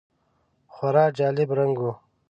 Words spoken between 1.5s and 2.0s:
رنګ و.